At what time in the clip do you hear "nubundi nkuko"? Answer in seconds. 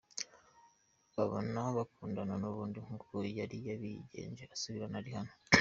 2.41-3.13